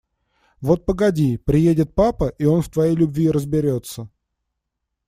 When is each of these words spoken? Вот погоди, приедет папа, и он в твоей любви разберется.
Вот 0.61 0.87
погоди, 0.87 1.37
приедет 1.37 1.93
папа, 1.93 2.29
и 2.29 2.45
он 2.45 2.63
в 2.63 2.69
твоей 2.69 2.95
любви 2.95 3.29
разберется. 3.29 4.09